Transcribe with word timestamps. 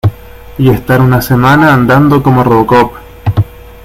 y 0.57 0.67
estar 0.71 0.99
una 0.99 1.21
semana 1.21 1.75
andando 1.75 2.23
como 2.23 2.43
Robocop. 2.43 2.95